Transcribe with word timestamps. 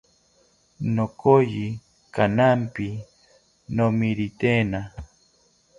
Nokoyi 0.95 1.65
kamanpi 2.15 2.87
nomiritena 3.75 4.79